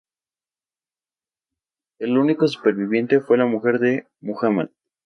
[1.99, 4.69] El único superviviente fue la mujer de Muhammad.